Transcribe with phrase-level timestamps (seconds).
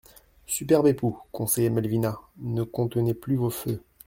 [0.47, 3.83] «Superbes époux, conseillait Malvina, ne contenez plus vos feux.